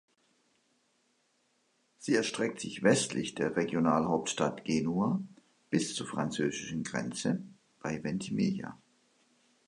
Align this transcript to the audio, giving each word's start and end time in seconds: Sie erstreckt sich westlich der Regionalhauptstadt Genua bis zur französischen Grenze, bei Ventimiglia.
Sie 1.99 2.15
erstreckt 2.15 2.59
sich 2.59 2.81
westlich 2.81 3.35
der 3.35 3.55
Regionalhauptstadt 3.55 4.65
Genua 4.65 5.21
bis 5.69 5.93
zur 5.93 6.07
französischen 6.07 6.81
Grenze, 6.81 7.43
bei 7.83 8.03
Ventimiglia. 8.03 8.75